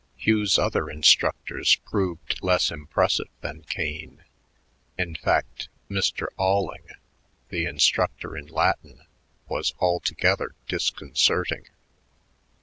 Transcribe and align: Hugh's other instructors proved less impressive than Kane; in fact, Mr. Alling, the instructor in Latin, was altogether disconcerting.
Hugh's 0.17 0.57
other 0.57 0.89
instructors 0.89 1.75
proved 1.75 2.39
less 2.41 2.71
impressive 2.71 3.27
than 3.41 3.61
Kane; 3.65 4.23
in 4.97 5.13
fact, 5.13 5.69
Mr. 5.91 6.25
Alling, 6.39 6.87
the 7.49 7.65
instructor 7.67 8.35
in 8.35 8.47
Latin, 8.47 9.05
was 9.47 9.75
altogether 9.79 10.55
disconcerting. 10.67 11.67